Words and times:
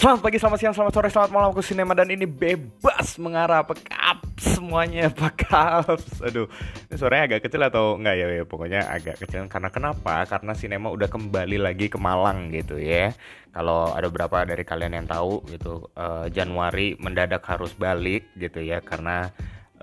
Selamat 0.00 0.24
pagi, 0.24 0.40
selamat 0.40 0.58
siang, 0.64 0.72
selamat 0.72 0.92
sore, 0.96 1.08
selamat 1.12 1.28
malam 1.28 1.48
Aku 1.52 1.60
Sinema. 1.60 1.92
Dan 1.92 2.08
ini 2.08 2.24
bebas 2.24 3.20
mengarah 3.20 3.60
Pekap 3.68 4.24
semuanya 4.40 5.12
Pekap. 5.12 5.92
Aduh, 6.24 6.48
ini 6.88 6.96
suaranya 6.96 7.28
agak 7.28 7.44
kecil 7.44 7.60
atau 7.68 8.00
enggak 8.00 8.16
ya, 8.16 8.32
ya? 8.32 8.48
Pokoknya 8.48 8.80
agak 8.88 9.20
kecil. 9.20 9.44
Karena 9.52 9.68
kenapa? 9.68 10.24
Karena 10.24 10.56
Sinema 10.56 10.88
udah 10.88 11.04
kembali 11.04 11.60
lagi 11.60 11.92
ke 11.92 12.00
Malang 12.00 12.48
gitu 12.48 12.80
ya. 12.80 13.12
Kalau 13.52 13.92
ada 13.92 14.08
beberapa 14.08 14.40
dari 14.40 14.64
kalian 14.64 15.04
yang 15.04 15.04
tahu 15.04 15.44
gitu 15.52 15.92
uh, 15.92 16.32
Januari 16.32 16.96
mendadak 16.96 17.44
harus 17.44 17.76
balik 17.76 18.32
gitu 18.40 18.64
ya. 18.64 18.80
Karena 18.80 19.28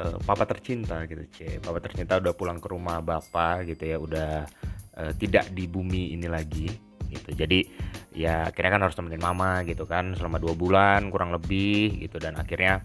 uh, 0.01 0.17
papa 0.25 0.49
tercinta 0.49 0.97
gitu 1.05 1.29
cie. 1.29 1.61
Papa 1.61 1.77
tercinta 1.77 2.17
udah 2.17 2.33
pulang 2.33 2.57
ke 2.57 2.65
rumah 2.73 3.05
bapak 3.05 3.69
gitu 3.69 3.85
ya. 3.85 4.01
Udah 4.01 4.49
uh, 4.97 5.13
tidak 5.13 5.53
di 5.53 5.69
bumi 5.69 6.17
ini 6.17 6.25
lagi 6.25 6.86
gitu. 7.09 7.29
Jadi 7.33 7.67
ya 8.13 8.49
akhirnya 8.49 8.71
kan 8.77 8.81
harus 8.87 8.95
temenin 8.97 9.21
mama 9.21 9.61
gitu 9.63 9.85
kan 9.85 10.15
selama 10.15 10.37
dua 10.41 10.53
bulan 10.53 11.07
kurang 11.11 11.33
lebih 11.35 12.03
gitu. 12.03 12.17
Dan 12.19 12.35
akhirnya 12.39 12.83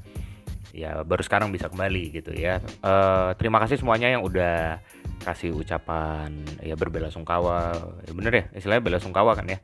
ya 0.73 1.05
baru 1.05 1.21
sekarang 1.21 1.53
bisa 1.53 1.69
kembali 1.69 2.23
gitu 2.23 2.33
ya. 2.33 2.59
Uh, 2.81 3.37
terima 3.37 3.61
kasih 3.61 3.79
semuanya 3.79 4.13
yang 4.15 4.23
udah 4.25 4.81
kasih 5.23 5.55
ucapan 5.55 6.33
ya 6.65 6.75
berbela 6.75 7.13
sungkawa. 7.13 7.77
Ya 8.09 8.13
bener 8.13 8.33
ya 8.33 8.45
istilahnya 8.57 8.83
bela 8.83 8.99
sungkawa 8.99 9.37
kan 9.39 9.47
ya. 9.47 9.59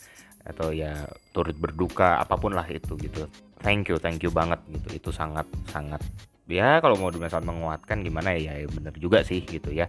Atau 0.49 0.73
ya 0.73 1.05
turut 1.35 1.57
berduka 1.57 2.21
apa 2.21 2.37
pun 2.39 2.57
lah 2.57 2.65
itu 2.69 2.97
gitu. 3.01 3.29
Thank 3.61 3.91
you 3.91 3.99
thank 3.99 4.23
you 4.23 4.31
banget 4.31 4.63
gitu. 4.71 4.89
Itu 4.97 5.11
sangat 5.11 5.45
sangat 5.69 6.01
ya 6.49 6.81
kalau 6.81 6.97
mau 6.97 7.13
sangat 7.13 7.45
menguatkan 7.45 8.01
gimana 8.01 8.33
ya, 8.33 8.57
ya 8.57 8.67
bener 8.73 8.97
juga 8.97 9.21
sih 9.21 9.45
gitu 9.45 9.69
ya 9.69 9.85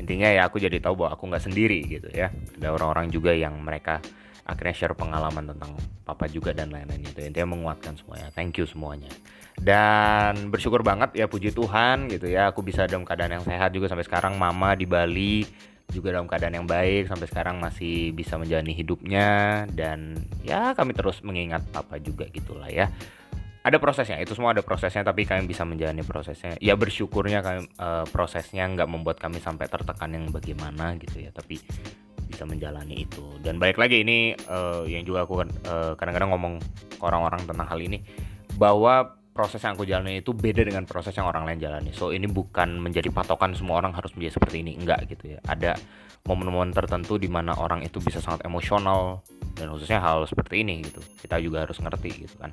intinya 0.00 0.32
ya 0.32 0.48
aku 0.48 0.56
jadi 0.56 0.80
tahu 0.80 1.04
bahwa 1.04 1.12
aku 1.14 1.28
nggak 1.28 1.44
sendiri 1.44 1.84
gitu 1.84 2.08
ya. 2.08 2.32
Ada 2.56 2.72
orang-orang 2.72 3.12
juga 3.12 3.36
yang 3.36 3.54
mereka 3.60 4.00
akhirnya 4.48 4.74
share 4.74 4.96
pengalaman 4.96 5.52
tentang 5.54 5.76
papa 6.02 6.26
juga 6.26 6.50
dan 6.50 6.72
lain-lain 6.72 7.04
itu 7.06 7.20
intinya 7.22 7.52
menguatkan 7.54 7.94
semuanya. 8.00 8.32
Thank 8.32 8.58
you 8.58 8.66
semuanya. 8.66 9.12
Dan 9.60 10.48
bersyukur 10.48 10.80
banget 10.80 11.14
ya 11.14 11.28
puji 11.28 11.52
Tuhan 11.52 12.08
gitu 12.08 12.26
ya. 12.26 12.48
Aku 12.50 12.64
bisa 12.64 12.88
dalam 12.88 13.04
keadaan 13.04 13.38
yang 13.38 13.44
sehat 13.44 13.70
juga 13.76 13.92
sampai 13.92 14.08
sekarang. 14.08 14.40
Mama 14.40 14.72
di 14.74 14.88
Bali 14.88 15.44
juga 15.92 16.14
dalam 16.14 16.26
keadaan 16.26 16.54
yang 16.62 16.66
baik 16.66 17.10
sampai 17.10 17.26
sekarang 17.28 17.60
masih 17.60 18.16
bisa 18.16 18.40
menjalani 18.40 18.72
hidupnya. 18.72 19.28
Dan 19.68 20.16
ya 20.40 20.72
kami 20.72 20.96
terus 20.96 21.20
mengingat 21.20 21.62
papa 21.70 22.00
juga 22.00 22.24
gitulah 22.32 22.72
ya 22.72 22.88
ada 23.60 23.76
prosesnya 23.76 24.16
itu 24.16 24.32
semua 24.32 24.56
ada 24.56 24.64
prosesnya 24.64 25.04
tapi 25.04 25.28
kami 25.28 25.44
bisa 25.44 25.68
menjalani 25.68 26.00
prosesnya. 26.00 26.56
Ya 26.64 26.72
bersyukurnya 26.80 27.44
kami 27.44 27.68
uh, 27.76 28.08
prosesnya 28.08 28.64
nggak 28.64 28.88
membuat 28.88 29.20
kami 29.20 29.36
sampai 29.36 29.68
tertekan 29.68 30.16
yang 30.16 30.32
bagaimana 30.32 30.96
gitu 30.96 31.20
ya 31.20 31.28
tapi 31.28 31.60
bisa 32.24 32.48
menjalani 32.48 33.04
itu. 33.04 33.36
Dan 33.44 33.60
balik 33.60 33.76
lagi 33.76 34.00
ini 34.00 34.32
uh, 34.48 34.88
yang 34.88 35.04
juga 35.04 35.28
aku 35.28 35.44
uh, 35.44 35.92
kadang-kadang 35.98 36.32
ngomong 36.32 36.54
ke 36.96 37.04
orang-orang 37.04 37.44
tentang 37.44 37.68
hal 37.68 37.80
ini 37.82 38.00
bahwa 38.56 39.20
proses 39.30 39.60
yang 39.60 39.76
aku 39.76 39.84
jalani 39.84 40.24
itu 40.24 40.32
beda 40.32 40.64
dengan 40.64 40.88
proses 40.88 41.12
yang 41.12 41.28
orang 41.28 41.44
lain 41.44 41.60
jalani. 41.60 41.90
So 41.92 42.16
ini 42.16 42.28
bukan 42.28 42.80
menjadi 42.80 43.12
patokan 43.12 43.52
semua 43.52 43.80
orang 43.84 43.92
harus 43.92 44.16
menjadi 44.16 44.40
seperti 44.40 44.64
ini 44.64 44.80
enggak 44.80 45.04
gitu 45.12 45.36
ya. 45.36 45.38
Ada 45.44 45.76
momen-momen 46.24 46.72
tertentu 46.72 47.16
di 47.16 47.28
mana 47.28 47.56
orang 47.56 47.84
itu 47.84 48.00
bisa 48.00 48.20
sangat 48.20 48.44
emosional 48.44 49.20
dan 49.56 49.66
khususnya 49.74 50.00
hal 50.00 50.24
seperti 50.24 50.62
ini 50.62 50.84
gitu. 50.86 51.00
Kita 51.20 51.36
juga 51.42 51.66
harus 51.66 51.76
ngerti 51.78 52.26
gitu 52.26 52.36
kan. 52.40 52.50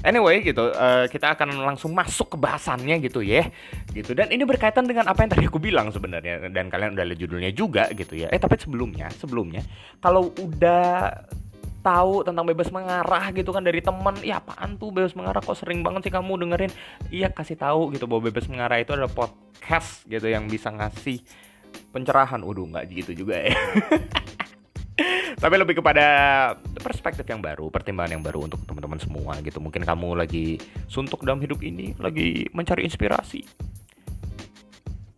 Anyway 0.00 0.40
gitu 0.40 0.72
uh, 0.72 1.04
kita 1.10 1.36
akan 1.36 1.60
langsung 1.60 1.92
masuk 1.92 2.34
ke 2.34 2.36
bahasannya 2.40 2.98
gitu 3.04 3.20
ya. 3.20 3.46
Gitu. 3.92 4.16
Dan 4.16 4.32
ini 4.32 4.42
berkaitan 4.48 4.88
dengan 4.88 5.08
apa 5.10 5.22
yang 5.22 5.30
tadi 5.30 5.44
aku 5.46 5.60
bilang 5.60 5.92
sebenarnya. 5.92 6.48
Dan 6.48 6.72
kalian 6.72 6.96
udah 6.96 7.06
lihat 7.06 7.20
judulnya 7.20 7.50
juga 7.52 7.86
gitu 7.92 8.16
ya. 8.16 8.32
Eh 8.32 8.40
tapi 8.40 8.56
sebelumnya 8.56 9.12
sebelumnya 9.14 9.62
kalau 10.00 10.32
udah 10.36 11.12
tahu 11.80 12.28
tentang 12.28 12.44
bebas 12.44 12.68
mengarah 12.68 13.32
gitu 13.32 13.56
kan 13.56 13.64
dari 13.64 13.80
temen 13.80 14.12
ya 14.20 14.40
apaan 14.40 14.76
tuh 14.76 14.92
bebas 14.92 15.12
mengarah? 15.16 15.40
Kok 15.40 15.56
sering 15.56 15.80
banget 15.80 16.08
sih 16.08 16.12
kamu 16.12 16.40
dengerin? 16.48 16.72
Iya 17.12 17.28
kasih 17.32 17.56
tahu 17.56 17.92
gitu 17.96 18.04
bahwa 18.08 18.28
bebas 18.28 18.48
mengarah 18.48 18.80
itu 18.80 18.92
adalah 18.92 19.12
podcast 19.12 20.04
gitu 20.08 20.28
yang 20.28 20.48
bisa 20.48 20.72
ngasih 20.72 21.20
pencerahan. 21.92 22.44
Udah 22.44 22.64
nggak 22.76 22.84
gitu 22.90 23.24
juga 23.24 23.40
ya 23.40 23.54
tapi 25.40 25.54
lebih 25.56 25.80
kepada 25.80 26.06
perspektif 26.76 27.24
yang 27.24 27.40
baru 27.40 27.72
pertimbangan 27.72 28.20
yang 28.20 28.24
baru 28.24 28.44
untuk 28.44 28.60
teman-teman 28.68 29.00
semua 29.00 29.40
gitu. 29.40 29.56
Mungkin 29.56 29.88
kamu 29.88 30.20
lagi 30.20 30.60
suntuk 30.86 31.24
dalam 31.24 31.40
hidup 31.40 31.64
ini 31.64 31.96
lagi 31.96 32.44
mencari 32.52 32.84
inspirasi. 32.84 33.40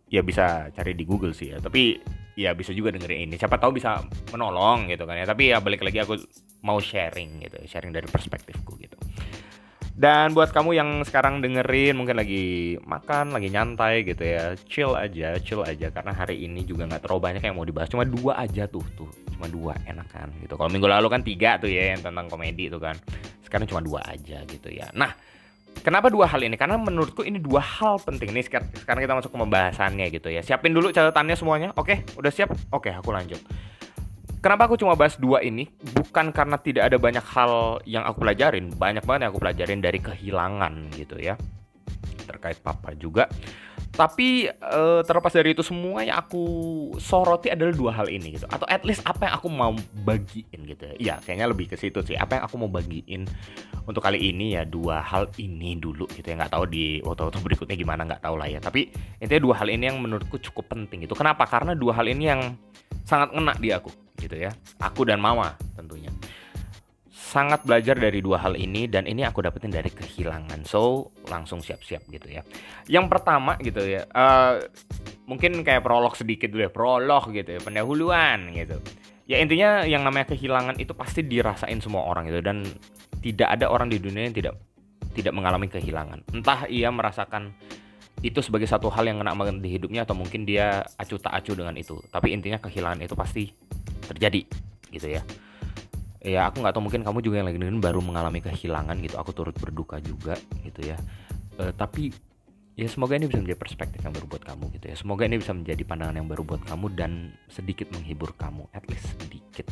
Ya 0.07 0.23
bisa 0.23 0.71
cari 0.71 0.95
di 0.95 1.03
Google 1.03 1.35
sih 1.35 1.51
ya. 1.51 1.59
Tapi 1.59 1.99
ya 2.39 2.55
bisa 2.55 2.71
juga 2.71 2.95
dengerin 2.95 3.27
ini. 3.27 3.35
Siapa 3.35 3.59
tahu 3.59 3.75
bisa 3.75 3.99
menolong 4.31 4.87
gitu 4.87 5.03
kan 5.03 5.19
ya. 5.19 5.27
Tapi 5.27 5.51
ya 5.51 5.59
balik 5.59 5.83
lagi 5.83 5.99
aku 5.99 6.15
mau 6.63 6.79
sharing 6.79 7.43
gitu 7.43 7.59
sharing 7.67 7.91
dari 7.91 8.07
perspektifku 8.07 8.79
gitu 8.79 8.95
dan 9.93 10.33
buat 10.33 10.49
kamu 10.49 10.73
yang 10.73 10.89
sekarang 11.05 11.39
dengerin 11.45 11.93
mungkin 11.93 12.17
lagi 12.17 12.75
makan, 12.81 13.29
lagi 13.29 13.53
nyantai 13.53 14.01
gitu 14.01 14.25
ya, 14.25 14.57
chill 14.65 14.97
aja, 14.97 15.37
chill 15.37 15.61
aja 15.61 15.93
karena 15.93 16.11
hari 16.17 16.41
ini 16.41 16.65
juga 16.65 16.89
nggak 16.89 17.05
terlalu 17.05 17.21
banyak 17.29 17.43
yang 17.45 17.53
mau 17.53 17.65
dibahas, 17.65 17.93
cuma 17.93 18.01
dua 18.01 18.41
aja 18.41 18.65
tuh 18.65 18.81
tuh, 18.97 19.09
cuma 19.37 19.45
dua 19.45 19.77
enak 19.85 20.09
kan 20.09 20.33
gitu. 20.41 20.57
Kalau 20.57 20.69
minggu 20.73 20.89
lalu 20.89 21.07
kan 21.13 21.21
tiga 21.21 21.61
tuh 21.61 21.69
ya 21.69 21.93
yang 21.93 22.01
tentang 22.01 22.25
komedi 22.25 22.73
tuh 22.73 22.81
kan, 22.81 22.97
sekarang 23.45 23.69
cuma 23.69 23.85
dua 23.85 24.01
aja 24.09 24.41
gitu 24.49 24.73
ya. 24.73 24.89
Nah, 24.97 25.13
kenapa 25.85 26.09
dua 26.09 26.25
hal 26.25 26.41
ini? 26.41 26.57
Karena 26.57 26.81
menurutku 26.81 27.21
ini 27.21 27.37
dua 27.37 27.61
hal 27.61 28.01
penting 28.01 28.33
nih. 28.33 28.49
Sekarang 28.49 29.01
kita 29.01 29.13
masuk 29.13 29.29
ke 29.29 29.37
pembahasannya 29.37 30.05
gitu 30.09 30.33
ya. 30.33 30.41
Siapin 30.41 30.73
dulu 30.73 30.89
catatannya 30.89 31.37
semuanya. 31.37 31.69
Oke, 31.77 32.01
udah 32.17 32.33
siap? 32.33 32.49
Oke, 32.73 32.89
aku 32.89 33.13
lanjut. 33.13 33.37
Kenapa 34.43 34.67
aku 34.67 34.75
cuma 34.75 34.91
bahas 34.91 35.15
dua 35.15 35.39
ini? 35.39 35.71
Bukan 35.95 36.35
karena 36.35 36.59
tidak 36.59 36.91
ada 36.91 36.99
banyak 36.99 37.23
hal 37.31 37.79
yang 37.87 38.03
aku 38.03 38.27
pelajarin, 38.27 38.75
banyak 38.75 38.99
banget 39.07 39.19
yang 39.23 39.31
aku 39.31 39.39
pelajarin 39.39 39.79
dari 39.79 40.03
kehilangan 40.03 40.91
gitu 40.99 41.15
ya. 41.15 41.39
Terkait 42.27 42.59
papa 42.59 42.91
juga. 42.91 43.31
Tapi 43.95 44.51
uh, 44.51 44.99
terlepas 45.07 45.31
dari 45.31 45.55
itu 45.55 45.63
semua 45.63 46.03
yang 46.03 46.19
aku 46.19 46.43
soroti 46.99 47.55
adalah 47.55 47.71
dua 47.71 47.95
hal 47.95 48.11
ini 48.11 48.35
gitu. 48.35 48.43
Atau 48.51 48.67
at 48.67 48.83
least 48.83 49.07
apa 49.07 49.31
yang 49.31 49.33
aku 49.39 49.47
mau 49.47 49.71
bagiin 50.03 50.59
gitu 50.67 50.91
ya. 50.91 50.95
Iya, 50.99 51.15
kayaknya 51.23 51.47
lebih 51.47 51.71
ke 51.71 51.79
situ 51.79 52.03
sih. 52.03 52.19
Apa 52.19 52.35
yang 52.35 52.43
aku 52.43 52.59
mau 52.59 52.67
bagiin 52.67 53.23
untuk 53.87 54.03
kali 54.03 54.19
ini 54.19 54.59
ya 54.59 54.67
dua 54.67 54.99
hal 54.99 55.31
ini 55.39 55.79
dulu 55.79 56.03
gitu 56.19 56.27
ya. 56.27 56.35
Nggak 56.35 56.51
tahu 56.51 56.67
di 56.67 56.99
waktu-waktu 56.99 57.39
berikutnya 57.39 57.79
gimana 57.79 58.03
nggak 58.11 58.19
tahu 58.19 58.35
lah 58.35 58.51
ya. 58.51 58.59
Tapi 58.59 58.91
intinya 59.23 59.39
dua 59.39 59.55
hal 59.63 59.71
ini 59.71 59.87
yang 59.87 60.03
menurutku 60.03 60.35
cukup 60.35 60.67
penting 60.75 61.07
itu. 61.07 61.15
Kenapa? 61.15 61.47
Karena 61.47 61.71
dua 61.71 61.95
hal 61.95 62.11
ini 62.11 62.27
yang 62.27 62.59
sangat 63.07 63.31
ngena 63.31 63.55
di 63.55 63.71
aku 63.71 64.02
gitu 64.19 64.35
ya. 64.37 64.51
Aku 64.81 65.05
dan 65.07 65.19
Mama 65.21 65.55
tentunya. 65.77 66.09
Sangat 67.13 67.65
belajar 67.65 67.97
dari 67.97 68.21
dua 68.21 68.37
hal 68.37 68.53
ini 68.53 68.85
dan 68.85 69.09
ini 69.09 69.25
aku 69.25 69.41
dapetin 69.41 69.73
dari 69.73 69.89
kehilangan. 69.89 70.69
So, 70.69 71.09
langsung 71.25 71.65
siap-siap 71.65 72.05
gitu 72.09 72.29
ya. 72.29 72.45
Yang 72.85 73.05
pertama 73.09 73.57
gitu 73.57 73.81
ya. 73.81 74.05
Uh, 74.13 74.61
mungkin 75.25 75.65
kayak 75.65 75.81
prolog 75.81 76.13
sedikit 76.13 76.53
dulu 76.53 76.69
ya, 76.69 76.71
prolog 76.73 77.33
gitu 77.33 77.57
ya, 77.57 77.59
pendahuluan 77.63 78.53
gitu. 78.53 78.77
Ya 79.23 79.39
intinya 79.39 79.87
yang 79.87 80.03
namanya 80.03 80.35
kehilangan 80.35 80.77
itu 80.77 80.91
pasti 80.93 81.23
dirasain 81.23 81.79
semua 81.79 82.03
orang 82.03 82.27
gitu 82.27 82.43
dan 82.43 82.67
tidak 83.23 83.55
ada 83.55 83.71
orang 83.71 83.87
di 83.87 83.97
dunia 83.97 84.27
yang 84.27 84.35
tidak 84.35 84.59
tidak 85.15 85.31
mengalami 85.31 85.71
kehilangan. 85.71 86.27
Entah 86.35 86.67
ia 86.67 86.91
merasakan 86.91 87.55
itu 88.23 88.39
sebagai 88.39 88.67
satu 88.67 88.91
hal 88.91 89.07
yang 89.07 89.19
kena 89.19 89.35
banget 89.35 89.63
di 89.63 89.69
hidupnya 89.79 90.07
atau 90.07 90.15
mungkin 90.15 90.43
dia 90.43 90.83
acuh 90.99 91.19
tak 91.19 91.39
acuh 91.39 91.55
dengan 91.55 91.75
itu. 91.79 91.99
Tapi 92.11 92.35
intinya 92.35 92.59
kehilangan 92.59 92.99
itu 93.03 93.15
pasti 93.15 93.43
terjadi 94.07 94.41
gitu 94.91 95.07
ya. 95.09 95.21
Ya 96.23 96.47
aku 96.47 96.63
nggak 96.63 96.71
tahu 96.71 96.87
mungkin 96.87 97.03
kamu 97.03 97.19
juga 97.19 97.35
yang 97.43 97.47
lagi 97.51 97.59
dengerin 97.59 97.83
baru 97.83 97.99
mengalami 97.99 98.39
kehilangan 98.39 98.95
gitu 99.03 99.19
aku 99.19 99.35
turut 99.35 99.55
berduka 99.59 99.99
juga 99.99 100.39
gitu 100.63 100.79
ya. 100.79 100.95
Uh, 101.59 101.75
tapi 101.75 102.15
ya 102.73 102.87
semoga 102.89 103.13
ini 103.19 103.29
bisa 103.29 103.43
menjadi 103.43 103.59
perspektif 103.59 103.99
yang 104.01 104.15
baru 104.15 104.25
buat 104.31 104.43
kamu 104.47 104.71
gitu 104.79 104.85
ya. 104.87 104.95
Semoga 104.95 105.27
ini 105.27 105.43
bisa 105.43 105.51
menjadi 105.51 105.83
pandangan 105.83 106.15
yang 106.15 106.27
baru 106.31 106.47
buat 106.47 106.63
kamu 106.63 106.95
dan 106.95 107.35
sedikit 107.51 107.91
menghibur 107.91 108.31
kamu 108.39 108.65
at 108.71 108.87
least 108.87 109.11
sedikit. 109.19 109.67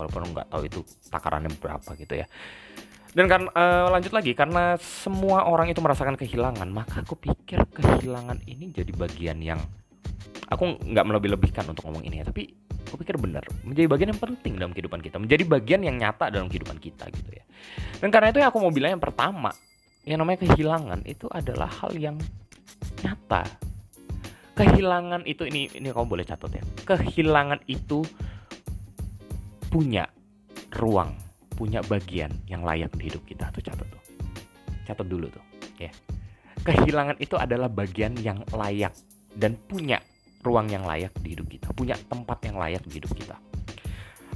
Walaupun 0.00 0.32
nggak 0.32 0.48
tahu 0.48 0.62
itu 0.64 0.80
takarannya 1.12 1.52
berapa 1.60 1.90
gitu 2.00 2.14
ya. 2.16 2.26
Dan 3.10 3.26
kan 3.26 3.42
uh, 3.52 3.90
lanjut 3.90 4.14
lagi 4.14 4.32
karena 4.38 4.78
semua 4.78 5.44
orang 5.50 5.68
itu 5.68 5.82
merasakan 5.82 6.14
kehilangan 6.14 6.70
maka 6.70 7.02
aku 7.02 7.18
pikir 7.18 7.58
kehilangan 7.74 8.38
ini 8.46 8.70
jadi 8.70 8.94
bagian 8.94 9.42
yang 9.42 9.58
aku 10.46 10.78
nggak 10.78 11.04
melebih-lebihkan 11.04 11.66
untuk 11.68 11.84
ngomong 11.90 12.08
ini 12.08 12.22
ya. 12.22 12.24
Tapi 12.24 12.69
aku 12.90 13.06
pikir 13.06 13.16
benar 13.22 13.46
menjadi 13.62 13.86
bagian 13.86 14.08
yang 14.10 14.20
penting 14.20 14.52
dalam 14.58 14.74
kehidupan 14.74 14.98
kita. 14.98 15.16
Menjadi 15.22 15.44
bagian 15.46 15.80
yang 15.86 15.96
nyata 15.96 16.34
dalam 16.34 16.50
kehidupan 16.50 16.82
kita 16.82 17.06
gitu 17.14 17.30
ya. 17.30 17.44
Dan 18.02 18.10
karena 18.10 18.34
itu 18.34 18.42
yang 18.42 18.50
aku 18.50 18.58
mau 18.58 18.74
bilang 18.74 18.98
yang 18.98 19.02
pertama 19.02 19.54
yang 20.02 20.18
namanya 20.18 20.42
kehilangan 20.42 21.06
itu 21.06 21.30
adalah 21.30 21.70
hal 21.70 21.94
yang 21.94 22.18
nyata. 23.06 23.46
Kehilangan 24.58 25.24
itu 25.24 25.46
ini 25.46 25.70
ini 25.72 25.94
kamu 25.94 26.06
boleh 26.10 26.26
catat 26.26 26.50
ya. 26.50 26.64
Kehilangan 26.84 27.62
itu 27.70 28.02
punya 29.70 30.10
ruang 30.74 31.14
punya 31.54 31.84
bagian 31.84 32.32
yang 32.50 32.66
layak 32.66 32.90
di 32.98 33.06
hidup 33.06 33.22
kita. 33.28 33.54
Tuh 33.54 33.62
catat 33.62 33.86
tuh. 33.86 34.02
Catat 34.88 35.06
dulu 35.06 35.30
tuh 35.30 35.44
ya. 35.78 35.92
Kehilangan 36.60 37.16
itu 37.20 37.40
adalah 37.40 37.72
bagian 37.72 38.16
yang 38.20 38.44
layak 38.52 38.92
dan 39.32 39.56
punya 39.68 40.00
ruang 40.40 40.66
yang 40.72 40.84
layak 40.88 41.12
di 41.20 41.36
hidup 41.36 41.46
kita, 41.48 41.68
punya 41.76 41.96
tempat 42.08 42.38
yang 42.48 42.56
layak 42.56 42.82
di 42.88 43.00
hidup 43.00 43.12
kita. 43.12 43.36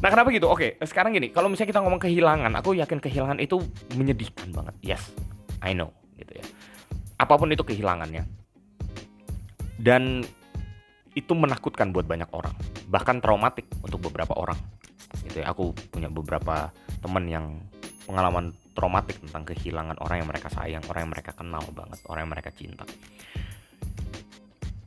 Nah 0.05 0.09
kenapa 0.12 0.29
gitu? 0.35 0.53
Oke, 0.53 0.77
sekarang 0.85 1.17
gini, 1.17 1.33
kalau 1.33 1.49
misalnya 1.49 1.71
kita 1.73 1.81
ngomong 1.81 2.03
kehilangan, 2.03 2.53
aku 2.61 2.77
yakin 2.77 3.01
kehilangan 3.01 3.41
itu 3.41 3.56
menyedihkan 3.97 4.53
banget. 4.53 4.75
Yes, 4.85 5.03
I 5.65 5.73
know, 5.73 5.97
gitu 6.21 6.37
ya. 6.37 6.45
Apa 7.17 7.41
pun 7.41 7.49
itu 7.49 7.65
kehilangannya. 7.65 8.29
Dan 9.81 10.25
itu 11.15 11.33
menakutkan 11.33 11.95
buat 11.95 12.05
banyak 12.05 12.29
orang, 12.37 12.53
bahkan 12.91 13.23
traumatik 13.23 13.65
untuk 13.81 14.11
beberapa 14.11 14.35
orang. 14.37 14.59
Gitu 15.25 15.41
ya. 15.41 15.55
Aku 15.55 15.73
punya 15.89 16.11
beberapa 16.11 16.75
teman 17.01 17.25
yang 17.31 17.62
pengalaman 18.05 18.53
traumatik 18.77 19.17
tentang 19.25 19.47
kehilangan 19.49 19.97
orang 20.05 20.21
yang 20.21 20.29
mereka 20.29 20.53
sayang, 20.53 20.85
orang 20.91 21.09
yang 21.09 21.12
mereka 21.15 21.33
kenal 21.33 21.65
banget, 21.73 21.99
orang 22.11 22.29
yang 22.29 22.33
mereka 22.35 22.51
cinta. 22.53 22.85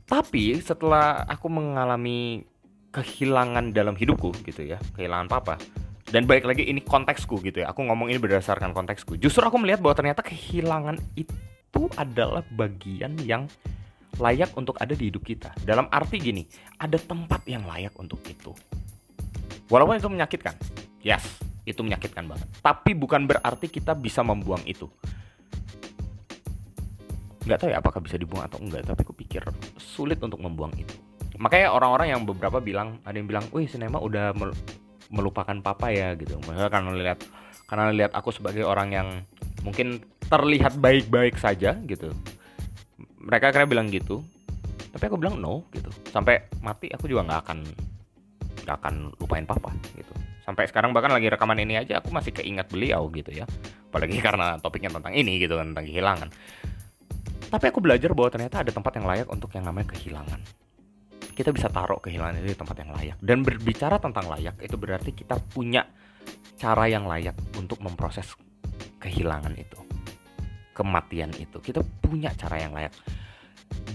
Tapi 0.08 0.56
setelah 0.64 1.28
aku 1.28 1.52
mengalami 1.52 2.48
kehilangan 2.88 3.76
dalam 3.76 3.94
hidupku 3.94 4.32
gitu 4.48 4.64
ya 4.64 4.80
kehilangan 4.96 5.28
papa 5.28 5.60
dan 6.08 6.24
baik 6.24 6.48
lagi 6.48 6.64
ini 6.64 6.80
konteksku 6.80 7.36
gitu 7.44 7.60
ya 7.60 7.68
aku 7.68 7.84
ngomong 7.84 8.08
ini 8.08 8.16
berdasarkan 8.16 8.72
konteksku 8.72 9.20
justru 9.20 9.44
aku 9.44 9.60
melihat 9.60 9.84
bahwa 9.84 9.92
ternyata 9.92 10.24
kehilangan 10.24 10.96
itu 11.12 11.82
adalah 12.00 12.40
bagian 12.56 13.12
yang 13.28 13.44
layak 14.18 14.50
untuk 14.58 14.74
ada 14.82 14.98
di 14.98 15.14
hidup 15.14 15.22
kita. 15.22 15.54
Dalam 15.62 15.86
arti 15.94 16.18
gini 16.18 16.42
ada 16.80 16.98
tempat 16.98 17.44
yang 17.46 17.62
layak 17.68 17.94
untuk 18.00 18.18
itu. 18.26 18.50
Walaupun 19.68 20.00
itu 20.00 20.08
menyakitkan 20.08 20.56
yes 21.04 21.22
itu 21.68 21.84
menyakitkan 21.84 22.24
banget. 22.24 22.48
Tapi 22.64 22.96
bukan 22.96 23.28
berarti 23.28 23.68
kita 23.68 23.92
bisa 23.92 24.24
membuang 24.24 24.64
itu 24.64 24.88
nggak 27.48 27.58
tahu 27.64 27.70
ya 27.72 27.80
apakah 27.80 28.04
bisa 28.04 28.20
dibuang 28.20 28.44
atau 28.44 28.60
enggak 28.60 28.84
tapi 28.84 29.00
aku 29.02 29.16
pikir 29.16 29.42
sulit 29.80 30.20
untuk 30.20 30.38
membuang 30.38 30.76
itu 30.76 30.94
makanya 31.38 31.70
orang-orang 31.70 32.12
yang 32.12 32.22
beberapa 32.26 32.58
bilang 32.58 32.98
ada 33.06 33.14
yang 33.14 33.30
bilang, 33.30 33.46
wih 33.54 33.70
sinema 33.70 34.02
udah 34.02 34.34
melupakan 35.08 35.56
papa 35.62 35.88
ya 35.94 36.12
gitu. 36.18 36.36
Maksudnya 36.44 36.68
karena 36.68 36.90
lihat 36.92 37.18
karena 37.70 37.84
lihat 37.94 38.12
aku 38.12 38.34
sebagai 38.34 38.66
orang 38.66 38.88
yang 38.92 39.08
mungkin 39.62 40.02
terlihat 40.28 40.76
baik-baik 40.82 41.38
saja 41.38 41.78
gitu. 41.86 42.12
Mereka 43.22 43.54
akhirnya 43.54 43.70
bilang 43.70 43.88
gitu. 43.88 44.20
Tapi 44.92 45.04
aku 45.06 45.16
bilang 45.16 45.38
no 45.38 45.64
gitu. 45.72 45.88
Sampai 46.10 46.50
mati 46.60 46.90
aku 46.90 47.06
juga 47.06 47.24
nggak 47.24 47.40
akan 47.46 47.58
nggak 48.66 48.76
akan 48.84 48.94
lupain 49.22 49.46
papa 49.46 49.72
gitu. 49.94 50.12
Sampai 50.42 50.64
sekarang 50.64 50.96
bahkan 50.96 51.12
lagi 51.12 51.28
rekaman 51.28 51.60
ini 51.60 51.76
aja 51.76 52.00
aku 52.00 52.08
masih 52.08 52.34
keingat 52.34 52.68
beliau 52.68 53.08
gitu 53.14 53.30
ya. 53.30 53.46
Apalagi 53.88 54.18
karena 54.26 54.58
topiknya 54.58 54.90
tentang 54.90 55.14
ini 55.14 55.38
gitu 55.38 55.54
tentang 55.56 55.86
kehilangan. 55.86 56.28
Tapi 57.48 57.64
aku 57.72 57.80
belajar 57.80 58.12
bahwa 58.12 58.28
ternyata 58.28 58.60
ada 58.60 58.72
tempat 58.72 58.92
yang 59.00 59.06
layak 59.08 59.28
untuk 59.32 59.48
yang 59.56 59.64
namanya 59.64 59.92
kehilangan 59.96 60.40
kita 61.38 61.54
bisa 61.54 61.70
taruh 61.70 62.02
kehilangan 62.02 62.42
itu 62.42 62.50
di 62.50 62.58
tempat 62.58 62.76
yang 62.82 62.90
layak. 62.90 63.16
Dan 63.22 63.46
berbicara 63.46 64.02
tentang 64.02 64.26
layak 64.26 64.58
itu 64.58 64.74
berarti 64.74 65.14
kita 65.14 65.38
punya 65.38 65.86
cara 66.58 66.90
yang 66.90 67.06
layak 67.06 67.38
untuk 67.54 67.78
memproses 67.78 68.34
kehilangan 68.98 69.54
itu. 69.54 69.78
Kematian 70.74 71.30
itu. 71.38 71.62
Kita 71.62 71.78
punya 72.02 72.34
cara 72.34 72.58
yang 72.58 72.74
layak. 72.74 72.90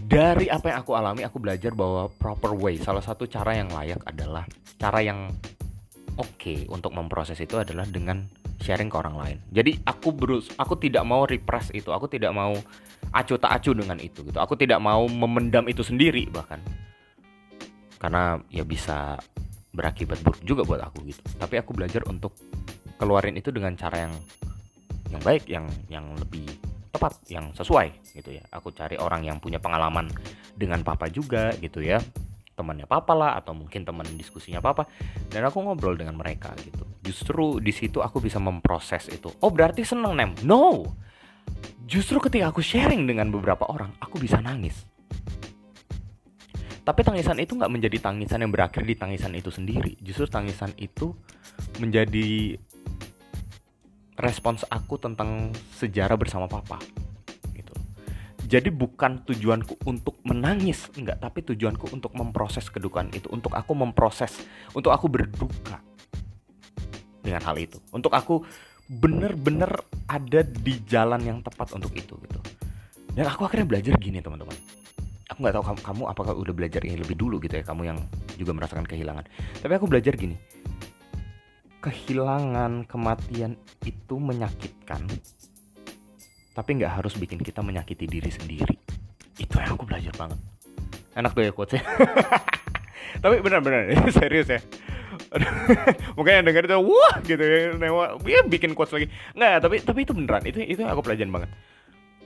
Dari 0.07 0.47
apa 0.47 0.71
yang 0.71 0.77
aku 0.79 0.91
alami, 0.95 1.27
aku 1.27 1.43
belajar 1.43 1.75
bahwa 1.75 2.07
proper 2.15 2.55
way, 2.55 2.79
salah 2.79 3.03
satu 3.03 3.27
cara 3.27 3.59
yang 3.59 3.67
layak 3.67 3.99
adalah 4.07 4.47
cara 4.79 5.03
yang 5.03 5.27
oke 6.15 6.39
okay 6.39 6.63
untuk 6.71 6.95
memproses 6.95 7.35
itu 7.43 7.59
adalah 7.59 7.83
dengan 7.83 8.23
sharing 8.63 8.87
ke 8.87 8.95
orang 8.95 9.19
lain. 9.19 9.37
Jadi 9.51 9.83
aku 9.83 10.15
berus, 10.15 10.47
aku 10.55 10.79
tidak 10.79 11.03
mau 11.03 11.27
repress 11.27 11.75
itu, 11.75 11.91
aku 11.91 12.07
tidak 12.07 12.31
mau 12.31 12.55
acu 13.13 13.37
tak 13.37 13.61
acu 13.61 13.71
dengan 13.77 14.01
itu 14.01 14.25
gitu. 14.25 14.37
Aku 14.41 14.57
tidak 14.57 14.81
mau 14.81 15.05
memendam 15.05 15.69
itu 15.69 15.85
sendiri 15.85 16.25
bahkan. 16.33 16.57
Karena 18.01 18.41
ya 18.49 18.65
bisa 18.65 19.15
berakibat 19.71 20.19
buruk 20.25 20.41
juga 20.41 20.61
buat 20.65 20.81
aku 20.81 21.05
gitu. 21.07 21.21
Tapi 21.37 21.61
aku 21.61 21.71
belajar 21.77 22.01
untuk 22.09 22.33
keluarin 22.97 23.37
itu 23.37 23.53
dengan 23.53 23.77
cara 23.77 24.09
yang 24.09 24.13
yang 25.13 25.21
baik 25.21 25.45
yang 25.45 25.65
yang 25.93 26.05
lebih 26.17 26.49
tepat 26.89 27.13
yang 27.29 27.53
sesuai 27.53 28.17
gitu 28.17 28.33
ya. 28.33 28.43
Aku 28.53 28.73
cari 28.73 28.97
orang 28.97 29.21
yang 29.25 29.37
punya 29.37 29.61
pengalaman 29.61 30.09
dengan 30.57 30.81
papa 30.81 31.07
juga 31.07 31.53
gitu 31.61 31.85
ya. 31.85 32.01
Temannya 32.53 32.85
papa 32.85 33.17
lah 33.17 33.33
atau 33.41 33.57
mungkin 33.57 33.81
teman 33.81 34.05
diskusinya 34.13 34.61
papa. 34.61 34.89
Dan 35.29 35.45
aku 35.45 35.61
ngobrol 35.61 35.97
dengan 35.97 36.17
mereka 36.17 36.53
gitu. 36.61 36.85
Justru 37.01 37.57
di 37.57 37.73
situ 37.73 38.01
aku 38.01 38.21
bisa 38.21 38.37
memproses 38.37 39.09
itu. 39.09 39.29
Oh 39.41 39.49
berarti 39.49 39.81
seneng 39.81 40.13
nem? 40.13 40.31
No 40.45 40.85
justru 41.85 42.17
ketika 42.23 42.49
aku 42.49 42.63
sharing 42.63 43.07
dengan 43.07 43.29
beberapa 43.29 43.67
orang 43.69 43.93
aku 43.99 44.19
bisa 44.19 44.39
nangis 44.39 44.87
tapi 46.83 46.99
tangisan 46.99 47.39
itu 47.39 47.55
nggak 47.55 47.71
menjadi 47.71 47.97
tangisan 48.11 48.43
yang 48.43 48.51
berakhir 48.51 48.83
di 48.83 48.95
tangisan 48.99 49.31
itu 49.39 49.47
sendiri. 49.47 49.95
Justru 50.03 50.27
tangisan 50.27 50.75
itu 50.75 51.15
menjadi 51.79 52.59
respons 54.19 54.67
aku 54.67 54.99
tentang 54.99 55.55
sejarah 55.79 56.19
bersama 56.19 56.51
papa. 56.51 56.83
Gitu. 57.55 57.71
Jadi 58.51 58.67
bukan 58.67 59.23
tujuanku 59.23 59.79
untuk 59.87 60.19
menangis, 60.27 60.91
enggak, 60.99 61.23
tapi 61.23 61.39
tujuanku 61.47 61.87
untuk 61.95 62.11
memproses 62.19 62.67
kedukaan 62.67 63.07
itu, 63.15 63.31
untuk 63.31 63.55
aku 63.55 63.71
memproses, 63.71 64.43
untuk 64.75 64.91
aku 64.91 65.07
berduka 65.07 65.79
dengan 67.23 67.39
hal 67.47 67.55
itu, 67.55 67.79
untuk 67.95 68.11
aku 68.11 68.43
bener-bener 68.89 69.71
ada 70.09 70.43
di 70.43 70.79
jalan 70.87 71.21
yang 71.23 71.39
tepat 71.39 71.73
untuk 71.75 71.91
itu 71.95 72.15
gitu. 72.19 72.39
Dan 73.13 73.29
aku 73.29 73.45
akhirnya 73.47 73.67
belajar 73.69 73.93
gini 73.97 74.19
teman-teman. 74.19 74.55
Aku 75.31 75.39
nggak 75.39 75.55
tahu 75.55 75.65
kamu, 75.65 75.79
kamu 75.81 76.03
apakah 76.09 76.33
udah 76.35 76.53
belajar 76.53 76.81
ini 76.83 76.99
lebih 76.99 77.15
dulu 77.17 77.39
gitu 77.41 77.57
ya? 77.57 77.63
Kamu 77.63 77.81
yang 77.87 77.97
juga 78.35 78.51
merasakan 78.53 78.85
kehilangan. 78.85 79.25
Tapi 79.61 79.73
aku 79.73 79.85
belajar 79.87 80.13
gini. 80.17 80.35
Kehilangan 81.83 82.87
kematian 82.87 83.59
itu 83.83 84.15
menyakitkan 84.15 85.03
tapi 86.53 86.77
nggak 86.77 87.01
harus 87.01 87.17
bikin 87.17 87.41
kita 87.41 87.65
menyakiti 87.65 88.05
diri 88.05 88.29
sendiri. 88.29 88.77
Itu 89.41 89.57
yang 89.57 89.73
aku 89.73 89.89
belajar 89.89 90.13
banget. 90.13 90.37
Enak 91.17 91.33
tuh 91.33 91.45
ya 91.45 91.51
quotes 91.53 91.77
ya 91.77 91.83
tapi 93.23 93.39
benar-benar 93.45 93.93
serius 94.17 94.49
ya 94.49 94.59
mungkin 96.15 96.33
yang 96.41 96.45
denger 96.45 96.69
itu 96.69 96.77
wah 96.77 97.15
gitu 97.25 97.41
ya. 97.41 97.73
Newa 97.73 98.17
ya 98.21 98.41
bikin 98.45 98.77
quotes 98.77 98.93
lagi. 98.93 99.09
Nggak 99.33 99.53
tapi 99.65 99.75
tapi 99.81 99.99
itu 100.05 100.13
beneran. 100.13 100.43
Itu 100.45 100.59
itu 100.61 100.81
aku 100.85 101.01
pelajaran 101.01 101.33
banget. 101.33 101.49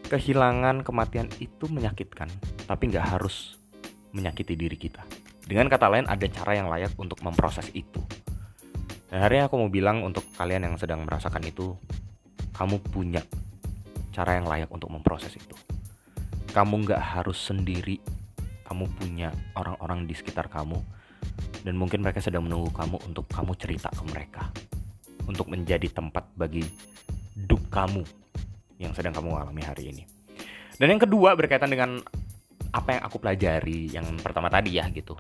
Kehilangan 0.08 0.88
kematian 0.88 1.28
itu 1.44 1.68
menyakitkan, 1.68 2.32
tapi 2.64 2.84
nggak 2.92 3.18
harus 3.18 3.60
menyakiti 4.16 4.56
diri 4.56 4.80
kita. 4.80 5.04
Dengan 5.48 5.68
kata 5.68 5.88
lain, 5.88 6.08
ada 6.08 6.28
cara 6.28 6.52
yang 6.56 6.68
layak 6.72 6.96
untuk 6.96 7.20
memproses 7.24 7.68
itu. 7.76 8.00
Dan 9.08 9.24
hari 9.24 9.40
ini 9.40 9.48
aku 9.48 9.56
mau 9.56 9.72
bilang 9.72 10.04
untuk 10.04 10.24
kalian 10.36 10.68
yang 10.68 10.76
sedang 10.76 11.08
merasakan 11.08 11.44
itu, 11.48 11.76
kamu 12.56 12.84
punya 12.92 13.24
cara 14.12 14.36
yang 14.36 14.48
layak 14.48 14.68
untuk 14.72 14.92
memproses 14.92 15.36
itu. 15.36 15.56
Kamu 16.52 16.88
nggak 16.88 17.00
harus 17.00 17.40
sendiri, 17.40 18.00
kamu 18.68 18.88
punya 19.00 19.32
orang-orang 19.56 20.04
di 20.08 20.16
sekitar 20.16 20.52
kamu, 20.52 20.80
dan 21.68 21.76
mungkin 21.76 22.00
mereka 22.00 22.24
sedang 22.24 22.48
menunggu 22.48 22.72
kamu 22.72 22.96
untuk 23.12 23.28
kamu 23.28 23.52
cerita 23.60 23.92
ke 23.92 24.00
mereka, 24.08 24.48
untuk 25.28 25.52
menjadi 25.52 25.92
tempat 25.92 26.24
bagi 26.40 26.64
duk 27.36 27.68
kamu 27.68 28.08
yang 28.80 28.96
sedang 28.96 29.12
kamu 29.12 29.36
alami 29.36 29.68
hari 29.68 29.92
ini. 29.92 30.08
Dan 30.80 30.96
yang 30.96 31.04
kedua 31.04 31.36
berkaitan 31.36 31.68
dengan 31.68 32.00
apa 32.72 32.96
yang 32.96 33.04
aku 33.04 33.20
pelajari 33.20 33.92
yang 33.92 34.08
pertama 34.24 34.48
tadi 34.48 34.80
ya 34.80 34.88
gitu. 34.96 35.20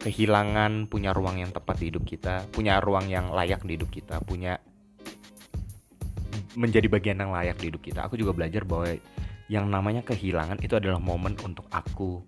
Kehilangan 0.00 0.88
punya 0.88 1.12
ruang 1.12 1.44
yang 1.44 1.52
tepat 1.52 1.76
di 1.76 1.92
hidup 1.92 2.08
kita, 2.08 2.48
punya 2.48 2.80
ruang 2.80 3.04
yang 3.12 3.28
layak 3.36 3.68
di 3.68 3.76
hidup 3.76 3.92
kita, 3.92 4.24
punya 4.24 4.56
menjadi 6.56 6.88
bagian 6.88 7.20
yang 7.20 7.36
layak 7.36 7.60
di 7.60 7.68
hidup 7.68 7.84
kita. 7.84 8.00
Aku 8.08 8.16
juga 8.16 8.32
belajar 8.32 8.64
bahwa 8.64 8.96
yang 9.52 9.68
namanya 9.68 10.00
kehilangan 10.00 10.56
itu 10.64 10.72
adalah 10.72 10.96
momen 10.96 11.36
untuk 11.44 11.68
aku 11.68 12.24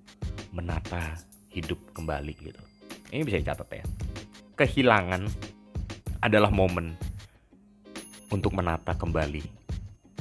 menata 0.53 1.17
hidup 1.59 1.79
kembali 1.95 2.33
gitu. 2.39 2.63
Ini 3.11 3.23
bisa 3.25 3.41
dicatat 3.41 3.69
ya. 3.73 3.85
Kehilangan 4.59 5.23
adalah 6.21 6.51
momen 6.51 6.99
untuk 8.29 8.53
menata 8.53 8.93
kembali 8.95 9.43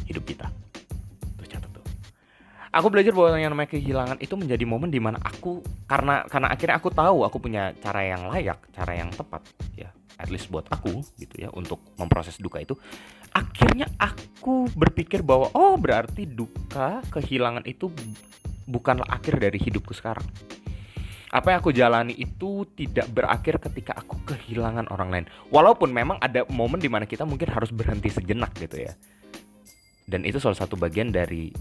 hidup 0.08 0.24
kita. 0.24 0.48
Tuh 1.36 1.48
catat 1.48 1.70
tuh. 1.74 1.86
Aku 2.72 2.88
belajar 2.88 3.12
bahwa 3.12 3.36
yang 3.36 3.52
namanya 3.52 3.76
kehilangan 3.76 4.18
itu 4.24 4.34
menjadi 4.40 4.64
momen 4.64 4.94
di 4.94 5.02
mana 5.02 5.20
aku 5.20 5.60
karena 5.90 6.24
karena 6.30 6.48
akhirnya 6.54 6.76
aku 6.80 6.90
tahu 6.94 7.28
aku 7.28 7.38
punya 7.42 7.76
cara 7.82 8.02
yang 8.06 8.32
layak 8.32 8.60
cara 8.72 8.94
yang 8.96 9.10
tepat 9.12 9.44
ya. 9.76 9.90
At 10.18 10.34
least 10.34 10.50
buat 10.50 10.66
aku 10.74 11.06
gitu 11.22 11.46
ya 11.46 11.50
untuk 11.54 11.78
memproses 12.00 12.42
duka 12.42 12.58
itu. 12.58 12.74
Akhirnya 13.36 13.86
aku 14.02 14.66
berpikir 14.74 15.22
bahwa 15.22 15.54
oh 15.54 15.78
berarti 15.78 16.26
duka 16.26 17.06
kehilangan 17.14 17.68
itu 17.70 17.92
bukanlah 18.66 19.06
akhir 19.08 19.38
dari 19.38 19.62
hidupku 19.62 19.94
sekarang 19.94 20.26
apa 21.28 21.52
yang 21.52 21.60
aku 21.60 21.76
jalani 21.76 22.16
itu 22.16 22.64
tidak 22.80 23.12
berakhir 23.12 23.60
ketika 23.60 24.00
aku 24.00 24.16
kehilangan 24.24 24.88
orang 24.88 25.10
lain. 25.12 25.26
Walaupun 25.52 25.92
memang 25.92 26.16
ada 26.24 26.48
momen 26.48 26.80
di 26.80 26.88
mana 26.88 27.04
kita 27.04 27.28
mungkin 27.28 27.52
harus 27.52 27.68
berhenti 27.76 28.08
sejenak 28.08 28.56
gitu 28.56 28.88
ya. 28.88 28.96
Dan 30.08 30.24
itu 30.24 30.40
salah 30.40 30.56
satu 30.56 30.80
bagian 30.80 31.12
dari 31.12 31.52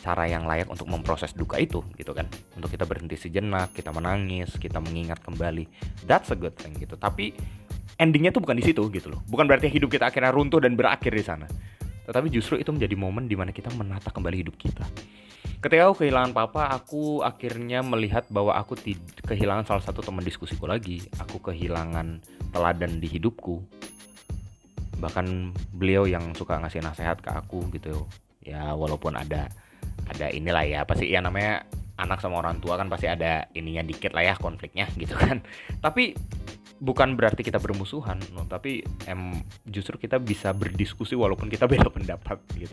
cara 0.00 0.24
yang 0.24 0.48
layak 0.48 0.72
untuk 0.72 0.88
memproses 0.88 1.36
duka 1.36 1.60
itu 1.60 1.84
gitu 2.00 2.16
kan. 2.16 2.24
Untuk 2.56 2.72
kita 2.72 2.88
berhenti 2.88 3.20
sejenak 3.20 3.76
kita 3.76 3.92
menangis 3.92 4.56
kita 4.56 4.80
mengingat 4.80 5.20
kembali. 5.20 5.68
That's 6.08 6.32
a 6.32 6.36
good 6.40 6.56
thing 6.56 6.80
gitu. 6.80 6.96
Tapi 6.96 7.36
endingnya 8.00 8.32
tuh 8.32 8.40
bukan 8.40 8.56
di 8.56 8.64
situ 8.64 8.80
gitu 8.88 9.12
loh. 9.12 9.20
Bukan 9.28 9.44
berarti 9.44 9.68
hidup 9.68 9.92
kita 9.92 10.08
akhirnya 10.08 10.32
runtuh 10.32 10.64
dan 10.64 10.80
berakhir 10.80 11.12
di 11.12 11.20
sana. 11.20 11.44
Tetapi 12.08 12.32
justru 12.32 12.56
itu 12.56 12.72
menjadi 12.72 12.96
momen 12.96 13.28
di 13.28 13.36
mana 13.36 13.52
kita 13.52 13.68
menata 13.76 14.08
kembali 14.08 14.48
hidup 14.48 14.56
kita 14.56 14.88
ketika 15.60 15.88
aku 15.88 16.04
kehilangan 16.04 16.32
papa 16.32 16.72
aku 16.72 17.20
akhirnya 17.20 17.84
melihat 17.84 18.24
bahwa 18.32 18.56
aku 18.56 18.76
kehilangan 19.24 19.68
salah 19.68 19.84
satu 19.84 20.00
teman 20.00 20.24
diskusiku 20.24 20.64
lagi. 20.64 21.04
Aku 21.20 21.40
kehilangan 21.40 22.20
teladan 22.52 22.98
di 22.98 23.08
hidupku. 23.08 23.60
Bahkan 25.00 25.56
beliau 25.76 26.08
yang 26.08 26.32
suka 26.32 26.56
ngasih 26.60 26.80
nasihat 26.80 27.20
ke 27.20 27.30
aku 27.32 27.68
gitu. 27.76 28.08
Ya 28.40 28.72
walaupun 28.72 29.16
ada 29.20 29.52
ada 30.08 30.26
inilah 30.32 30.64
ya 30.64 30.80
pasti 30.88 31.12
ya 31.12 31.20
namanya 31.20 31.68
anak 32.00 32.24
sama 32.24 32.40
orang 32.40 32.58
tua 32.64 32.80
kan 32.80 32.88
pasti 32.88 33.04
ada 33.04 33.44
ininya 33.52 33.84
dikit 33.84 34.16
lah 34.16 34.32
ya 34.32 34.34
konfliknya 34.40 34.88
gitu 34.96 35.12
kan. 35.12 35.44
Tapi 35.84 36.16
bukan 36.80 37.12
berarti 37.12 37.44
kita 37.44 37.60
bermusuhan 37.60 38.16
no, 38.32 38.48
tapi 38.48 38.80
em 39.04 39.36
justru 39.68 40.00
kita 40.00 40.16
bisa 40.16 40.56
berdiskusi 40.56 41.12
walaupun 41.12 41.52
kita 41.52 41.68
beda 41.68 41.92
pendapat 41.96 42.40
gitu 42.56 42.72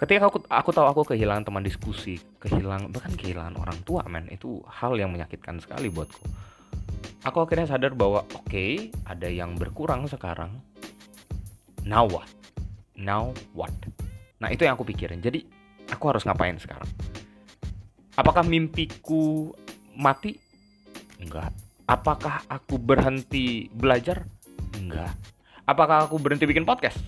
ketika 0.00 0.32
aku 0.32 0.40
aku 0.48 0.70
tahu 0.72 0.86
aku 0.88 1.02
kehilangan 1.12 1.44
teman 1.44 1.60
diskusi 1.60 2.16
kehilangan 2.40 2.88
bahkan 2.88 3.12
kehilangan 3.12 3.54
orang 3.60 3.76
tua 3.84 4.00
men 4.08 4.26
itu 4.32 4.64
hal 4.64 4.96
yang 4.96 5.12
menyakitkan 5.12 5.60
sekali 5.60 5.92
buatku 5.92 6.24
aku 7.28 7.38
akhirnya 7.44 7.68
sadar 7.68 7.92
bahwa 7.92 8.24
oke 8.32 8.48
okay, 8.48 8.88
ada 9.04 9.28
yang 9.28 9.60
berkurang 9.60 10.08
sekarang 10.08 10.56
now 11.84 12.08
what 12.08 12.26
now 12.96 13.28
what 13.52 13.72
nah 14.40 14.48
itu 14.48 14.64
yang 14.64 14.80
aku 14.80 14.88
pikirin 14.88 15.20
jadi 15.20 15.44
aku 15.92 16.04
harus 16.08 16.24
ngapain 16.24 16.56
sekarang 16.56 16.88
apakah 18.16 18.40
mimpiku 18.40 19.52
mati 19.92 20.40
enggak 21.20 21.52
Apakah 21.90 22.46
aku 22.46 22.78
berhenti 22.78 23.66
belajar? 23.74 24.22
Enggak. 24.78 25.10
Apakah 25.66 26.06
aku 26.06 26.22
berhenti 26.22 26.46
bikin 26.46 26.62
podcast? 26.62 27.02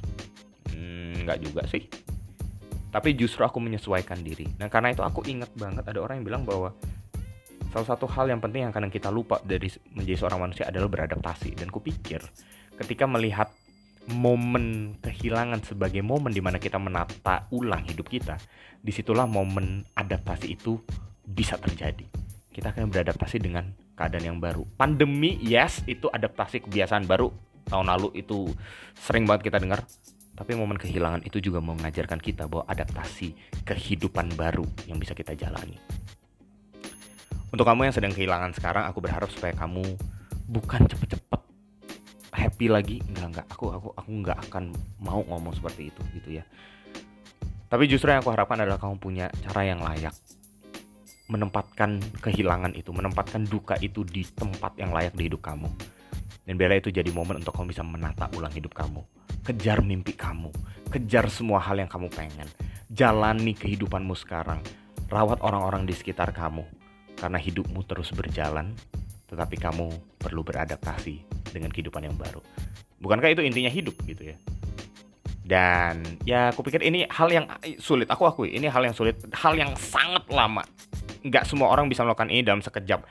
Hmm, 0.74 1.22
enggak 1.22 1.38
juga 1.38 1.62
sih. 1.70 1.86
Tapi 2.92 3.16
justru 3.16 3.40
aku 3.40 3.56
menyesuaikan 3.56 4.20
diri. 4.20 4.44
Nah 4.60 4.68
karena 4.68 4.92
itu 4.92 5.00
aku 5.00 5.24
ingat 5.24 5.48
banget 5.56 5.88
ada 5.88 5.98
orang 6.04 6.20
yang 6.20 6.26
bilang 6.28 6.42
bahwa 6.44 6.76
salah 7.72 7.88
satu 7.88 8.04
hal 8.04 8.28
yang 8.28 8.44
penting 8.44 8.68
yang 8.68 8.72
kadang 8.76 8.92
kita 8.92 9.08
lupa 9.08 9.40
dari 9.40 9.72
menjadi 9.96 10.20
seorang 10.20 10.44
manusia 10.44 10.68
adalah 10.68 10.92
beradaptasi. 10.92 11.56
Dan 11.56 11.72
kupikir 11.72 12.20
ketika 12.76 13.08
melihat 13.08 13.48
momen 14.12 14.98
kehilangan 15.00 15.62
sebagai 15.62 16.04
momen 16.04 16.34
di 16.34 16.42
mana 16.44 16.60
kita 16.60 16.76
menata 16.76 17.48
ulang 17.54 17.86
hidup 17.86 18.12
kita, 18.12 18.36
di 18.82 18.92
situlah 18.92 19.24
momen 19.24 19.86
adaptasi 19.96 20.52
itu 20.52 20.76
bisa 21.22 21.56
terjadi. 21.56 22.04
Kita 22.52 22.76
akan 22.76 22.92
beradaptasi 22.92 23.40
dengan 23.40 23.72
keadaan 23.96 24.36
yang 24.36 24.38
baru. 24.42 24.66
Pandemi, 24.76 25.40
yes, 25.40 25.80
itu 25.88 26.10
adaptasi 26.10 26.66
kebiasaan 26.68 27.08
baru. 27.08 27.32
Tahun 27.64 27.86
lalu 27.88 28.20
itu 28.20 28.50
sering 28.98 29.24
banget 29.24 29.48
kita 29.48 29.62
dengar. 29.62 29.86
Tapi 30.32 30.56
momen 30.56 30.80
kehilangan 30.80 31.28
itu 31.28 31.38
juga 31.38 31.60
mengajarkan 31.60 32.16
kita 32.18 32.48
bahwa 32.48 32.64
adaptasi 32.66 33.36
kehidupan 33.68 34.32
baru 34.32 34.64
yang 34.88 34.96
bisa 34.96 35.12
kita 35.12 35.36
jalani. 35.36 35.76
Untuk 37.52 37.68
kamu 37.68 37.92
yang 37.92 37.94
sedang 37.94 38.16
kehilangan 38.16 38.56
sekarang, 38.56 38.88
aku 38.88 39.04
berharap 39.04 39.28
supaya 39.28 39.52
kamu 39.52 39.84
bukan 40.48 40.88
cepet-cepet 40.88 41.40
happy 42.32 42.66
lagi. 42.72 42.96
Enggak, 43.12 43.26
enggak. 43.28 43.46
Aku 43.52 43.68
aku 43.68 43.88
aku 43.92 44.08
enggak 44.08 44.38
akan 44.48 44.72
mau 45.04 45.20
ngomong 45.20 45.52
seperti 45.52 45.92
itu 45.92 46.00
gitu 46.16 46.40
ya. 46.40 46.44
Tapi 47.68 47.88
justru 47.88 48.08
yang 48.08 48.24
aku 48.24 48.32
harapkan 48.32 48.60
adalah 48.60 48.80
kamu 48.80 48.96
punya 49.00 49.28
cara 49.44 49.64
yang 49.68 49.80
layak 49.84 50.12
menempatkan 51.32 52.00
kehilangan 52.20 52.76
itu, 52.76 52.92
menempatkan 52.92 53.48
duka 53.48 53.80
itu 53.80 54.04
di 54.04 54.24
tempat 54.28 54.76
yang 54.76 54.92
layak 54.92 55.16
di 55.16 55.32
hidup 55.32 55.40
kamu. 55.40 55.68
Dan 56.44 56.60
biarlah 56.60 56.80
itu 56.80 56.92
jadi 56.92 57.08
momen 57.08 57.40
untuk 57.40 57.56
kamu 57.56 57.72
bisa 57.72 57.80
menata 57.80 58.28
ulang 58.36 58.52
hidup 58.52 58.76
kamu. 58.76 59.00
Kejar 59.42 59.82
mimpi 59.82 60.14
kamu, 60.14 60.54
kejar 60.90 61.26
semua 61.26 61.58
hal 61.58 61.82
yang 61.82 61.90
kamu 61.90 62.06
pengen. 62.14 62.46
Jalani 62.86 63.58
kehidupanmu 63.58 64.14
sekarang. 64.14 64.62
Rawat 65.10 65.42
orang-orang 65.42 65.82
di 65.82 65.94
sekitar 65.94 66.30
kamu. 66.30 66.62
Karena 67.18 67.38
hidupmu 67.38 67.82
terus 67.86 68.14
berjalan, 68.14 68.74
tetapi 69.26 69.58
kamu 69.58 69.90
perlu 70.18 70.42
beradaptasi 70.46 71.22
dengan 71.50 71.74
kehidupan 71.74 72.06
yang 72.06 72.14
baru. 72.14 72.38
Bukankah 73.02 73.34
itu 73.34 73.42
intinya 73.42 73.70
hidup 73.70 73.98
gitu 74.06 74.30
ya? 74.30 74.36
Dan 75.42 76.06
ya 76.22 76.54
aku 76.54 76.62
pikir 76.62 76.86
ini 76.86 77.02
hal 77.10 77.26
yang 77.30 77.50
sulit, 77.82 78.06
aku 78.06 78.30
akui 78.30 78.54
ini 78.54 78.70
hal 78.70 78.86
yang 78.86 78.94
sulit, 78.94 79.18
hal 79.34 79.58
yang 79.58 79.74
sangat 79.74 80.22
lama 80.30 80.62
nggak 81.22 81.44
semua 81.46 81.70
orang 81.70 81.86
bisa 81.86 82.02
melakukan 82.02 82.30
ini 82.30 82.42
dalam 82.42 82.60
sekejap 82.60 83.06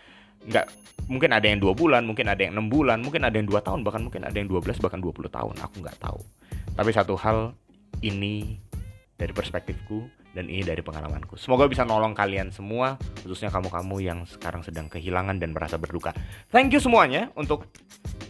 nggak 0.48 0.66
mungkin 1.12 1.32
ada 1.36 1.44
yang 1.44 1.60
dua 1.60 1.74
bulan 1.76 2.08
mungkin 2.08 2.32
ada 2.32 2.40
yang 2.40 2.56
enam 2.56 2.72
bulan 2.72 3.04
mungkin 3.04 3.28
ada 3.28 3.36
yang 3.36 3.48
dua 3.50 3.60
tahun 3.60 3.84
bahkan 3.84 4.02
mungkin 4.06 4.24
ada 4.24 4.36
yang 4.38 4.48
12 4.48 4.80
bahkan 4.80 5.00
20 5.04 5.28
tahun 5.28 5.56
aku 5.60 5.76
nggak 5.84 5.98
tahu. 6.00 6.20
Tapi 6.72 6.90
satu 6.96 7.20
hal 7.20 7.52
ini 8.00 8.58
dari 9.20 9.34
perspektifku 9.36 10.08
dan 10.32 10.48
ini 10.48 10.64
dari 10.64 10.80
pengalamanku. 10.80 11.36
Semoga 11.36 11.68
bisa 11.68 11.84
nolong 11.84 12.16
kalian 12.16 12.56
semua, 12.56 12.96
khususnya 13.20 13.52
kamu-kamu 13.52 13.96
yang 14.00 14.20
sekarang 14.24 14.64
sedang 14.64 14.88
kehilangan 14.88 15.36
dan 15.38 15.52
merasa 15.52 15.76
berduka. 15.76 16.16
Thank 16.50 16.72
you 16.72 16.80
semuanya 16.80 17.28
untuk 17.36 17.68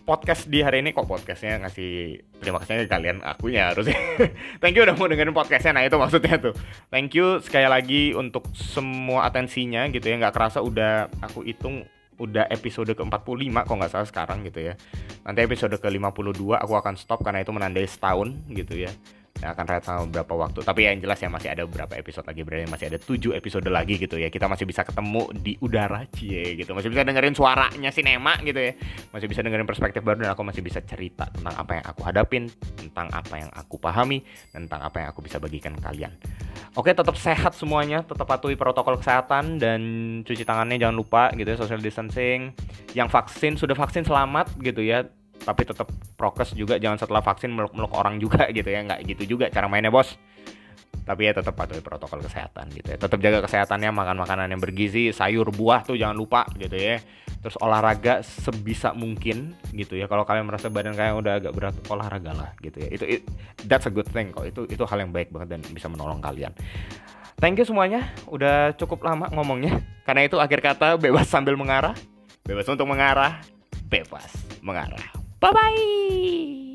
podcast 0.03 0.49
di 0.49 0.65
hari 0.65 0.81
ini. 0.81 0.97
Kok 0.97 1.05
podcastnya 1.05 1.61
ngasih 1.61 2.17
terima 2.41 2.57
kasihnya 2.57 2.89
ke 2.89 2.91
kalian? 2.91 3.17
Akunya 3.21 3.69
harusnya 3.69 3.93
thank 4.61 4.73
you 4.73 4.81
udah 4.81 4.97
mau 4.97 5.05
dengerin 5.05 5.37
podcastnya. 5.37 5.77
Nah 5.77 5.85
itu 5.85 5.95
maksudnya 6.01 6.41
tuh. 6.41 6.53
Thank 6.89 7.13
you 7.13 7.37
sekali 7.45 7.69
lagi 7.69 8.17
untuk 8.17 8.49
semua 8.57 9.29
atensinya 9.29 9.85
gitu 9.93 10.09
ya. 10.09 10.17
Nggak 10.17 10.33
kerasa 10.33 10.65
udah 10.65 11.05
aku 11.21 11.45
hitung 11.45 11.85
udah 12.21 12.45
episode 12.53 12.93
ke-45 12.93 13.55
kok 13.65 13.75
nggak 13.75 13.91
salah 13.91 14.07
sekarang 14.07 14.45
gitu 14.45 14.69
ya. 14.69 14.73
Nanti 15.25 15.41
episode 15.41 15.73
ke-52 15.81 16.45
aku 16.61 16.73
akan 16.77 16.93
stop 16.93 17.25
karena 17.25 17.41
itu 17.41 17.49
menandai 17.49 17.89
setahun 17.89 18.29
gitu 18.53 18.77
ya 18.85 18.93
akan 19.41 19.65
rehat 19.65 19.83
sama 19.83 20.05
beberapa 20.05 20.33
waktu. 20.37 20.61
Tapi 20.61 20.81
yang 20.85 21.01
jelas 21.01 21.17
ya 21.17 21.29
masih 21.29 21.49
ada 21.49 21.65
beberapa 21.65 21.97
episode 21.97 22.25
lagi 22.29 22.41
berarti 22.45 22.69
masih 22.69 22.85
ada 22.93 22.99
7 23.01 23.33
episode 23.33 23.67
lagi 23.67 23.97
gitu 23.97 24.15
ya. 24.21 24.29
Kita 24.29 24.45
masih 24.45 24.69
bisa 24.69 24.85
ketemu 24.85 25.33
di 25.33 25.57
udara 25.59 26.05
cie 26.13 26.53
gitu. 26.55 26.77
Masih 26.77 26.93
bisa 26.93 27.01
dengerin 27.01 27.33
suaranya 27.33 27.89
sinema 27.89 28.37
gitu 28.45 28.57
ya. 28.57 28.73
Masih 29.09 29.27
bisa 29.27 29.41
dengerin 29.41 29.65
perspektif 29.65 30.05
baru 30.05 30.21
dan 30.21 30.37
aku 30.37 30.45
masih 30.45 30.61
bisa 30.61 30.79
cerita 30.85 31.25
tentang 31.33 31.55
apa 31.57 31.71
yang 31.81 31.85
aku 31.89 32.01
hadapin 32.05 32.43
tentang 32.77 33.07
apa 33.09 33.35
yang 33.41 33.51
aku 33.53 33.75
pahami 33.81 34.21
tentang 34.53 34.79
apa 34.85 35.05
yang 35.05 35.07
aku 35.09 35.25
bisa 35.25 35.41
bagikan 35.41 35.73
ke 35.77 35.81
kalian. 35.81 36.13
Oke 36.77 36.93
tetap 36.93 37.17
sehat 37.17 37.57
semuanya. 37.57 38.05
Tetap 38.05 38.29
patuhi 38.29 38.55
protokol 38.55 39.01
kesehatan 39.01 39.57
dan 39.57 39.81
cuci 40.23 40.45
tangannya 40.45 40.77
jangan 40.77 40.95
lupa 40.95 41.33
gitu 41.33 41.49
ya 41.49 41.57
social 41.57 41.81
distancing. 41.81 42.53
Yang 42.93 43.09
vaksin 43.11 43.57
sudah 43.57 43.75
vaksin 43.75 44.05
selamat 44.05 44.55
gitu 44.61 44.83
ya 44.83 45.07
tapi 45.41 45.65
tetap 45.65 45.89
prokes 46.15 46.53
juga 46.53 46.77
jangan 46.77 47.01
setelah 47.01 47.21
vaksin 47.25 47.49
meluk-meluk 47.49 47.91
orang 47.97 48.21
juga 48.21 48.47
gitu 48.57 48.69
ya 48.69 48.85
nggak 48.85 48.99
gitu 49.09 49.37
juga 49.37 49.49
cara 49.49 49.65
mainnya 49.65 49.93
bos. 49.93 50.15
Tapi 51.01 51.25
ya 51.25 51.33
tetap 51.33 51.57
patuhi 51.57 51.81
protokol 51.81 52.21
kesehatan 52.21 52.69
gitu 52.77 52.93
ya 52.93 52.97
tetap 52.99 53.17
jaga 53.17 53.41
kesehatannya 53.41 53.89
makan 53.89 54.21
makanan 54.21 54.53
yang 54.53 54.61
bergizi 54.61 55.09
sayur 55.09 55.49
buah 55.49 55.81
tuh 55.81 55.97
jangan 55.97 56.13
lupa 56.13 56.45
gitu 56.61 56.77
ya. 56.77 57.01
Terus 57.41 57.57
olahraga 57.57 58.21
sebisa 58.21 58.93
mungkin 58.93 59.57
gitu 59.73 59.97
ya 59.97 60.05
kalau 60.05 60.29
kalian 60.29 60.45
merasa 60.45 60.69
badan 60.69 60.93
kalian 60.93 61.17
udah 61.17 61.33
agak 61.41 61.53
berat 61.57 61.75
olahraga 61.89 62.31
lah 62.37 62.49
gitu 62.61 62.85
ya. 62.85 62.89
Itu 62.93 63.05
it, 63.09 63.21
that's 63.65 63.89
a 63.89 63.93
good 63.93 64.05
thing 64.13 64.29
kok 64.29 64.45
itu 64.45 64.69
itu 64.69 64.83
hal 64.85 65.01
yang 65.01 65.09
baik 65.09 65.33
banget 65.33 65.57
dan 65.57 65.61
bisa 65.73 65.89
menolong 65.89 66.21
kalian. 66.21 66.53
Thank 67.41 67.57
you 67.57 67.65
semuanya 67.65 68.13
udah 68.29 68.77
cukup 68.77 69.01
lama 69.01 69.25
ngomongnya 69.33 69.81
karena 70.05 70.29
itu 70.29 70.37
akhir 70.37 70.61
kata 70.61 71.01
bebas 71.01 71.25
sambil 71.25 71.57
mengarah. 71.57 71.97
Bebas 72.45 72.69
untuk 72.69 72.85
mengarah 72.85 73.41
bebas 73.91 74.31
mengarah 74.63 75.20
Bye 75.41 75.51
bye. 75.51 76.70